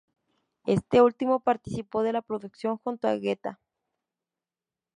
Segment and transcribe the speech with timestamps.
[0.65, 3.59] Este último participó de la producción junto a Guetta.